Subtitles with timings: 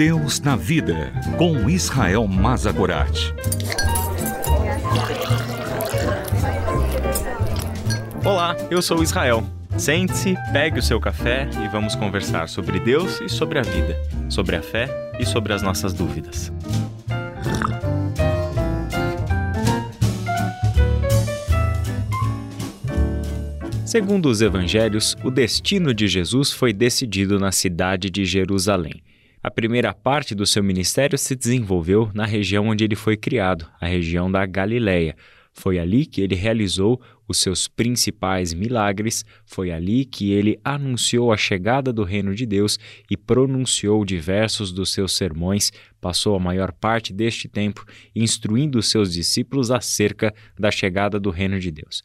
[0.00, 3.34] Deus na Vida, com Israel Mazagorat.
[8.24, 9.46] Olá, eu sou Israel.
[9.76, 13.94] Sente-se, pegue o seu café e vamos conversar sobre Deus e sobre a vida,
[14.30, 14.88] sobre a fé
[15.20, 16.50] e sobre as nossas dúvidas.
[23.84, 29.02] Segundo os evangelhos, o destino de Jesus foi decidido na cidade de Jerusalém.
[29.42, 33.86] A primeira parte do seu ministério se desenvolveu na região onde ele foi criado, a
[33.86, 35.16] região da Galileia.
[35.54, 41.38] Foi ali que ele realizou os seus principais milagres, foi ali que ele anunciou a
[41.38, 42.78] chegada do reino de Deus
[43.10, 45.72] e pronunciou diversos dos seus sermões.
[46.02, 51.58] Passou a maior parte deste tempo instruindo os seus discípulos acerca da chegada do reino
[51.58, 52.02] de Deus.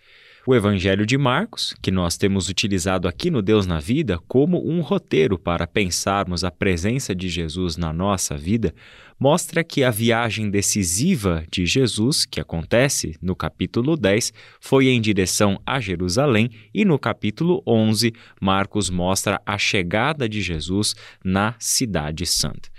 [0.47, 4.79] O Evangelho de Marcos, que nós temos utilizado aqui no Deus na Vida como um
[4.79, 8.71] roteiro para pensarmos a presença de Jesus na nossa vida,
[9.19, 15.59] mostra que a viagem decisiva de Jesus, que acontece no capítulo 10, foi em direção
[15.65, 20.93] a Jerusalém, e no capítulo 11, Marcos mostra a chegada de Jesus
[21.23, 22.69] na Cidade Santa.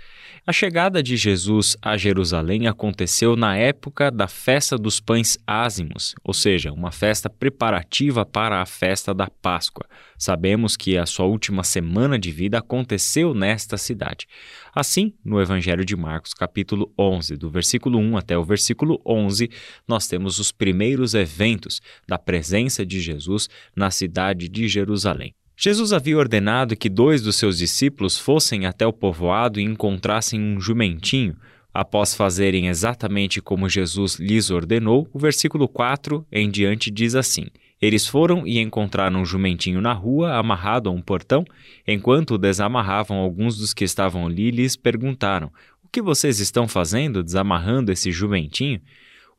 [0.49, 6.33] A chegada de Jesus a Jerusalém aconteceu na época da festa dos pães ázimos, ou
[6.33, 9.85] seja, uma festa preparativa para a festa da Páscoa.
[10.17, 14.25] Sabemos que a sua última semana de vida aconteceu nesta cidade.
[14.73, 19.49] Assim, no Evangelho de Marcos, capítulo 11, do versículo 1 até o versículo 11,
[19.85, 25.35] nós temos os primeiros eventos da presença de Jesus na cidade de Jerusalém.
[25.59, 30.61] Jesus havia ordenado que dois dos seus discípulos fossem até o povoado e encontrassem um
[30.61, 31.35] jumentinho.
[31.73, 37.47] Após fazerem exatamente como Jesus lhes ordenou, o versículo 4 em diante diz assim:
[37.81, 41.43] Eles foram e encontraram um jumentinho na rua, amarrado a um portão.
[41.87, 45.47] Enquanto o desamarravam, alguns dos que estavam ali lhes perguntaram:
[45.83, 48.79] O que vocês estão fazendo desamarrando esse jumentinho?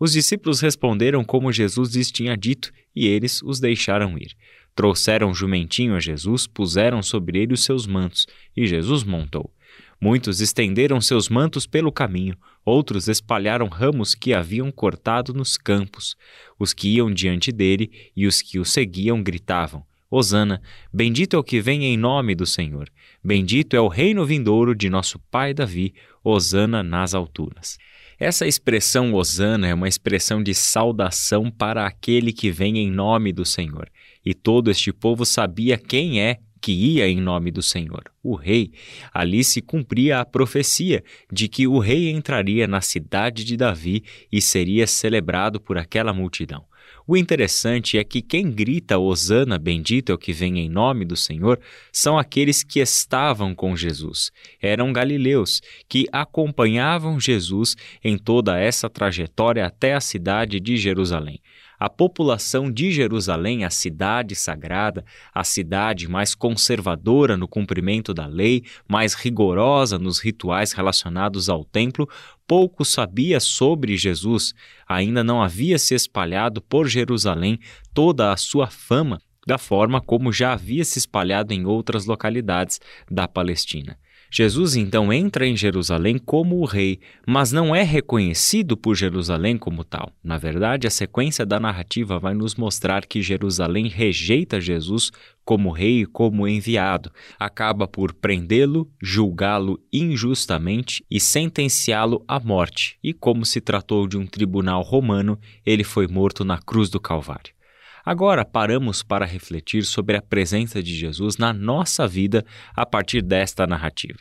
[0.00, 4.34] Os discípulos responderam como Jesus lhes tinha dito, e eles os deixaram ir.
[4.78, 9.52] Trouxeram jumentinho a Jesus, puseram sobre ele os seus mantos, e Jesus montou.
[10.00, 16.14] Muitos estenderam seus mantos pelo caminho, outros espalharam ramos que haviam cortado nos campos.
[16.56, 20.62] Os que iam diante dele e os que o seguiam gritavam: Hosana,
[20.94, 22.88] bendito é o que vem em nome do Senhor.
[23.20, 25.92] Bendito é o reino vindouro de nosso pai Davi.
[26.22, 27.78] Hosana nas alturas.
[28.16, 33.44] Essa expressão Hosana é uma expressão de saudação para aquele que vem em nome do
[33.44, 33.90] Senhor.
[34.28, 38.72] E todo este povo sabia quem é que ia em nome do Senhor, o rei.
[39.10, 41.02] Ali se cumpria a profecia
[41.32, 46.66] de que o rei entraria na cidade de Davi e seria celebrado por aquela multidão.
[47.06, 51.16] O interessante é que quem grita Hosana, bendito é o que vem em nome do
[51.16, 51.58] Senhor,
[51.90, 54.30] são aqueles que estavam com Jesus.
[54.60, 61.40] Eram galileus que acompanhavam Jesus em toda essa trajetória até a cidade de Jerusalém
[61.78, 68.64] a população de Jerusalém, a cidade sagrada, a cidade mais conservadora no cumprimento da lei,
[68.88, 72.08] mais rigorosa nos rituais relacionados ao templo,
[72.46, 74.54] pouco sabia sobre Jesus.
[74.88, 77.58] Ainda não havia se espalhado por Jerusalém
[77.94, 82.78] toda a sua fama da forma como já havia se espalhado em outras localidades
[83.10, 83.98] da Palestina.
[84.30, 89.82] Jesus então entra em Jerusalém como o rei, mas não é reconhecido por Jerusalém como
[89.82, 90.12] tal.
[90.22, 95.10] Na verdade, a sequência da narrativa vai nos mostrar que Jerusalém rejeita Jesus
[95.48, 102.98] como rei e como enviado, acaba por prendê-lo, julgá-lo injustamente e sentenciá-lo à morte.
[103.02, 107.57] E como se tratou de um tribunal romano, ele foi morto na cruz do Calvário.
[108.04, 112.44] Agora paramos para refletir sobre a presença de Jesus na nossa vida
[112.74, 114.20] a partir desta narrativa.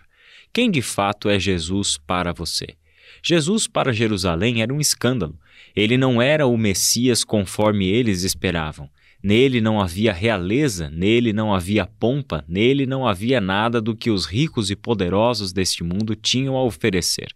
[0.53, 2.75] Quem de fato é Jesus para você?
[3.23, 5.37] Jesus para Jerusalém era um escândalo.
[5.75, 8.89] Ele não era o Messias conforme eles esperavam.
[9.21, 14.25] Nele não havia realeza, nele não havia pompa, nele não havia nada do que os
[14.25, 17.27] ricos e poderosos deste mundo tinham a oferecer.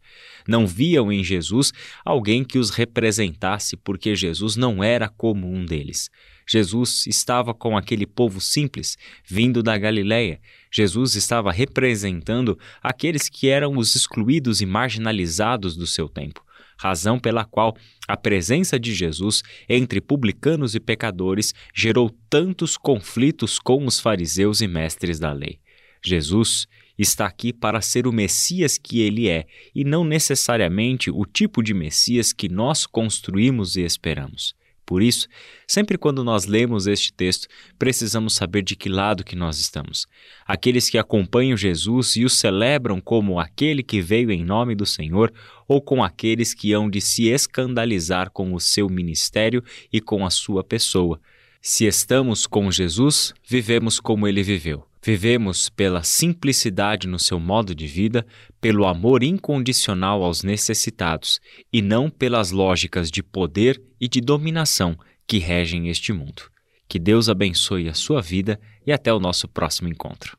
[0.48, 1.74] Não viam em Jesus
[2.06, 6.10] alguém que os representasse, porque Jesus não era como um deles.
[6.48, 10.40] Jesus estava com aquele povo simples, vindo da Galiléia.
[10.72, 16.44] Jesus estava representando aqueles que eram os excluídos e marginalizados do seu tempo,
[16.82, 23.86] razão pela qual a presença de Jesus entre publicanos e pecadores gerou tantos conflitos com
[23.86, 25.60] os fariseus e mestres da lei.
[26.04, 26.68] Jesus
[26.98, 29.46] está aqui para ser o Messias que ele é
[29.76, 34.56] e não necessariamente o tipo de Messias que nós construímos e esperamos.
[34.92, 35.30] Por isso,
[35.66, 37.48] sempre quando nós lemos este texto,
[37.80, 40.06] precisamos saber de que lado que nós estamos.
[40.46, 45.32] Aqueles que acompanham Jesus e o celebram como aquele que veio em nome do Senhor,
[45.66, 50.30] ou com aqueles que hão de se escandalizar com o seu ministério e com a
[50.30, 51.22] sua pessoa.
[51.62, 54.91] Se estamos com Jesus, vivemos como ele viveu.
[55.04, 58.26] Vivemos pela simplicidade no seu modo de vida,
[58.60, 61.40] pelo amor incondicional aos necessitados
[61.74, 64.96] e não pelas lógicas de poder e de dominação
[65.26, 66.44] que regem este mundo.
[66.88, 70.38] Que Deus abençoe a sua vida e até o nosso próximo encontro.